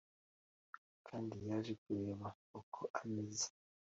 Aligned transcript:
kandi 1.07 1.35
yaje 1.47 1.73
kureba 1.81 2.27
uko 2.59 2.81
ameze 2.99 3.47